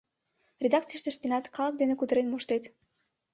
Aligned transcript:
Редакцийыште 0.63 1.09
ыштенат, 1.13 1.45
калык 1.55 1.75
дене 1.81 1.93
кутырен 1.97 2.27
моштет. 2.29 2.63